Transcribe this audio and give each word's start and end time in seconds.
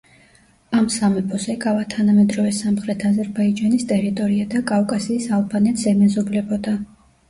ამ 0.77 0.87
სამეფოს 0.93 1.45
ეკავა 1.55 1.83
თანამედროვე 1.97 2.55
სამხრეთ 2.61 3.07
აზერბაიჯანის 3.13 3.89
ტერიტორია 3.95 4.51
და 4.57 4.67
კავკასიის 4.77 5.33
ალბანეთს 5.41 5.91
ემეზობლებოდა. 5.97 6.81